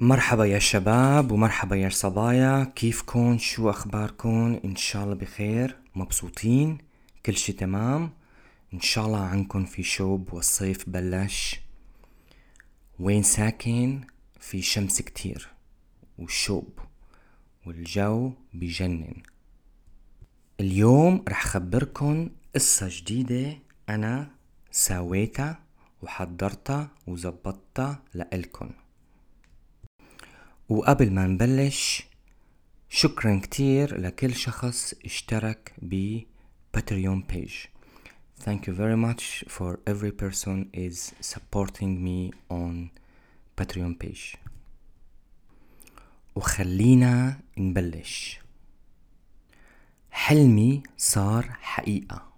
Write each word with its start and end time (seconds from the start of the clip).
مرحبا 0.00 0.44
يا 0.44 0.58
شباب 0.58 1.32
ومرحبا 1.32 1.76
يا 1.76 1.88
صبايا. 1.88 2.64
كيفكن؟ 2.64 3.38
شو 3.38 3.70
أخباركن؟ 3.70 4.60
إن 4.64 4.76
شاء 4.76 5.04
الله 5.04 5.14
بخير. 5.14 5.76
مبسوطين؟ 5.94 6.78
كل 7.26 7.36
شي 7.36 7.52
تمام؟ 7.52 8.10
إن 8.74 8.80
شاء 8.80 9.06
الله 9.06 9.20
عنكن 9.20 9.64
في 9.64 9.82
شوب 9.82 10.32
والصيف 10.32 10.88
بلش. 10.88 11.60
وين 13.00 13.22
ساكن؟ 13.22 14.00
في 14.40 14.62
شمس 14.62 15.02
كتير. 15.02 15.48
وشوب. 16.18 16.78
والجو 17.66 18.32
بجنن. 18.54 19.22
اليوم 20.60 21.24
رح 21.28 21.46
خبركن 21.46 22.30
قصة 22.54 22.88
جديدة 22.90 23.58
أنا 23.88 24.30
ساويتها 24.70 25.58
وحضرتها 26.02 26.88
وزبطتها 27.06 28.02
لإلكن. 28.14 28.70
وقبل 30.68 31.12
ما 31.12 31.26
نبلش 31.26 32.06
شكرا 32.88 33.40
كتير 33.42 34.00
لكل 34.00 34.34
شخص 34.34 34.94
اشترك 35.04 35.72
ب 35.82 36.20
Patreon 36.76 37.22
page. 37.32 37.68
Thank 38.44 38.66
you 38.66 38.72
very 38.72 38.96
much 38.96 39.44
for 39.48 39.80
every 39.86 40.12
person 40.12 40.68
is 40.72 41.12
supporting 41.20 41.92
me 42.04 42.32
on 42.50 42.90
Patreon 43.56 43.94
page. 43.98 44.36
وخلينا 46.34 47.40
نبلش 47.58 48.40
حلمي 50.10 50.82
صار 50.96 51.56
حقيقة 51.60 52.32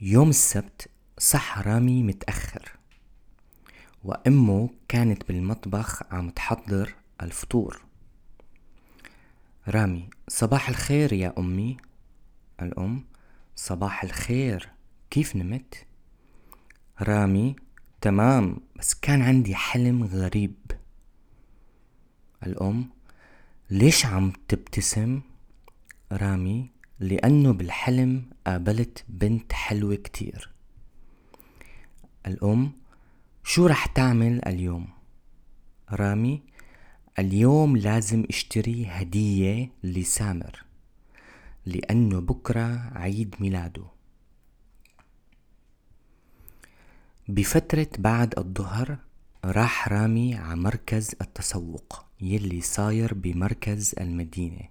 يوم 0.00 0.28
السبت 0.28 0.88
صح 1.18 1.58
رامي 1.58 2.02
متأخر 2.02 2.72
وأمه 4.04 4.70
كانت 4.88 5.28
بالمطبخ 5.28 6.02
عم 6.12 6.30
تحضر 6.30 6.94
الفطور 7.22 7.82
رامي 9.68 10.08
صباح 10.28 10.68
الخير 10.68 11.12
يا 11.12 11.34
أمي 11.38 11.76
الأم 12.62 13.04
صباح 13.56 14.04
الخير 14.04 14.68
كيف 15.10 15.36
نمت؟ 15.36 15.86
رامي 17.02 17.56
تمام 18.00 18.56
بس 18.76 18.94
كان 18.94 19.22
عندي 19.22 19.54
حلم 19.54 20.04
غريب 20.04 20.54
الأم 22.46 22.90
ليش 23.70 24.06
عم 24.06 24.32
تبتسم؟ 24.48 25.20
رامي 26.12 26.70
لأنه 27.00 27.52
بالحلم 27.52 28.24
قابلت 28.46 29.04
بنت 29.08 29.52
حلوة 29.52 29.94
كتير 29.94 30.50
الأم 32.26 32.72
شو 33.44 33.66
رح 33.66 33.86
تعمل 33.86 34.44
اليوم؟ 34.48 34.88
رامي 35.90 36.42
اليوم 37.18 37.76
لازم 37.76 38.24
اشتري 38.28 38.86
هدية 38.86 39.70
لسامر 39.84 40.64
لأنه 41.66 42.20
بكرة 42.20 42.90
عيد 42.94 43.34
ميلاده 43.40 43.84
بفترة 47.28 47.88
بعد 47.98 48.38
الظهر 48.38 48.98
راح 49.44 49.88
رامي 49.88 50.34
على 50.34 50.56
مركز 50.56 51.14
التسوق 51.20 52.04
يلي 52.20 52.60
صاير 52.60 53.14
بمركز 53.14 53.94
المدينة 54.00 54.68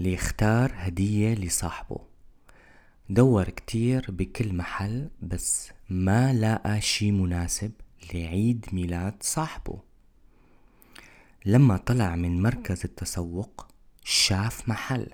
ليختار 0.00 0.72
هدية 0.74 1.34
لصاحبه 1.34 1.98
دور 3.10 3.44
كتير 3.50 4.06
بكل 4.08 4.54
محل 4.54 5.08
بس 5.22 5.70
ما 5.90 6.32
لقى 6.32 6.80
شي 6.80 7.12
مناسب 7.12 7.72
لعيد 8.14 8.66
ميلاد 8.72 9.22
صاحبه. 9.22 9.82
لما 11.46 11.76
طلع 11.76 12.16
من 12.16 12.42
مركز 12.42 12.84
التسوق 12.84 13.66
شاف 14.04 14.68
محل. 14.68 15.06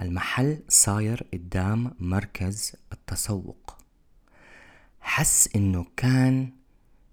المحل 0.00 0.62
صاير 0.68 1.26
قدام 1.32 1.94
مركز 1.98 2.72
التسوق. 2.92 3.78
حس 5.00 5.48
إنه 5.56 5.86
كان 5.96 6.52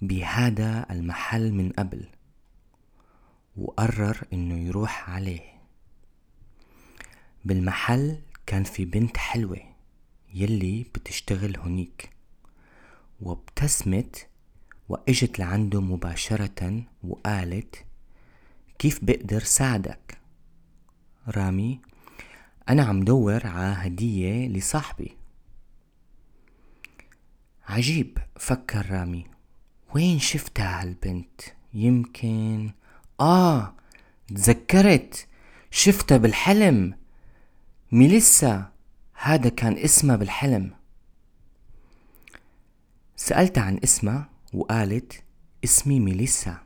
بهذا 0.01 0.85
المحل 0.91 1.51
من 1.51 1.69
قبل 1.69 2.07
وقرر 3.57 4.27
إنه 4.33 4.57
يروح 4.57 5.09
عليه. 5.09 5.53
بالمحل 7.45 8.21
كان 8.45 8.63
في 8.63 8.85
بنت 8.85 9.17
حلوة 9.17 9.59
يلي 10.33 10.83
بتشتغل 10.83 11.57
هنيك 11.59 12.09
وابتسمت 13.21 14.27
وإجت 14.89 15.39
لعنده 15.39 15.81
مباشرة 15.81 16.83
وقالت 17.03 17.85
كيف 18.79 18.99
بقدر 19.03 19.39
ساعدك؟ 19.39 20.17
رامي 21.27 21.79
أنا 22.69 22.83
عم 22.83 23.03
دور 23.03 23.47
على 23.47 23.75
هدية 23.77 24.47
لصاحبي. 24.47 25.17
عجيب. 27.67 28.17
فكر 28.39 28.91
رامي 28.91 29.27
وين 29.95 30.19
شفتها 30.19 30.81
هالبنت؟ 30.81 31.41
يمكن 31.73 32.71
آه 33.19 33.73
تذكرت 34.27 35.27
شفتها 35.71 36.17
بالحلم. 36.17 36.97
ميليسا 37.91 38.71
هذا 39.13 39.49
كان 39.49 39.77
اسمها 39.77 40.15
بالحلم. 40.15 40.71
سألت 43.15 43.57
عن 43.57 43.79
اسمها 43.83 44.29
وقالت 44.53 45.23
اسمي 45.63 45.99
ميليسا. 45.99 46.57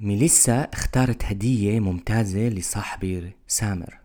ميليسا 0.00 0.62
اختارت 0.62 1.24
هدية 1.24 1.80
ممتازة 1.80 2.48
لصاحبي 2.48 3.32
سامر. 3.48 3.98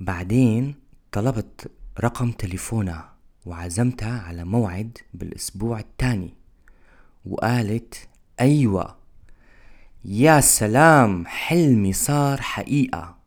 بعدين 0.00 0.74
طلبت 1.12 1.70
رقم 2.00 2.30
تليفونها 2.32 3.12
وعزمتها 3.46 4.20
على 4.20 4.44
موعد 4.44 4.98
بالأسبوع 5.14 5.78
التاني 5.78 6.34
وقالت 7.26 8.08
أيوة 8.40 8.96
يا 10.04 10.40
سلام 10.40 11.26
حلمي 11.26 11.92
صار 11.92 12.40
حقيقة. 12.40 13.21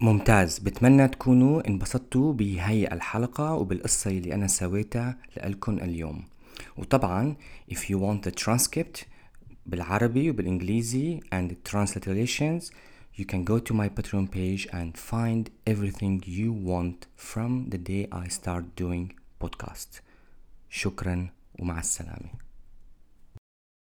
ممتاز 0.00 0.58
بتمنى 0.58 1.08
تكونوا 1.08 1.68
انبسطتوا 1.68 2.32
بهي 2.32 2.86
الحلقة 2.92 3.54
وبالقصة 3.54 4.10
اللي 4.10 4.34
أنا 4.34 4.46
سويتها 4.46 5.18
لألكن 5.36 5.78
اليوم 5.78 6.24
وطبعا 6.76 7.36
if 7.72 7.76
you 7.76 7.96
want 7.96 8.28
the 8.28 8.44
transcript 8.44 9.04
بالعربي 9.66 10.30
وبالإنجليزي 10.30 11.20
and 11.34 11.50
the 11.50 11.70
translations 11.72 12.70
you 13.18 13.24
can 13.24 13.44
go 13.44 13.58
to 13.58 13.74
my 13.74 13.88
Patreon 13.88 14.26
page 14.30 14.68
and 14.72 14.96
find 14.96 15.50
everything 15.66 16.22
you 16.26 16.52
want 16.52 17.06
from 17.16 17.70
the 17.70 17.78
day 17.78 18.06
I 18.12 18.28
start 18.28 18.64
doing 18.82 19.12
podcast 19.44 20.00
شكرا 20.70 21.28
ومع 21.58 21.78
السلامه 21.78 22.47